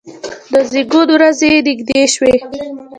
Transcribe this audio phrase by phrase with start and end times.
[0.51, 2.35] د زیږون ورځې یې نږدې شوې.